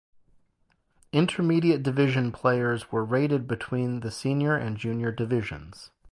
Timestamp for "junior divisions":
4.75-5.91